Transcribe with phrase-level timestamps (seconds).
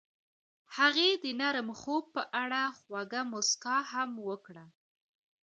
[0.77, 4.65] هغې د نرم خوب په اړه خوږه موسکا هم وکړه.